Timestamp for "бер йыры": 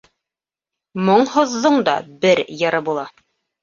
2.27-2.85